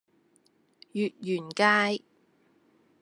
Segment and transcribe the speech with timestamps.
[0.93, 2.03] 月園街